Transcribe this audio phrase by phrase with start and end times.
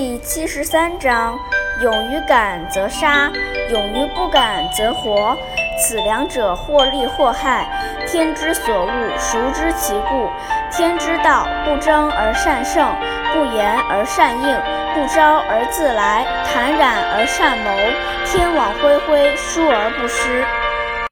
[0.00, 1.36] 第七十三章
[1.82, 3.28] 勇于敢则杀
[3.68, 5.36] 勇于不敢则活。
[5.76, 7.66] 此两者或利或害
[8.06, 10.30] 天之所恶孰知其故？
[10.70, 12.94] 天之道不争而善胜
[13.32, 14.56] 不言而善应
[14.94, 17.70] 不招而自来坦然而善谋
[18.24, 20.44] 天网恢恢疏而不失。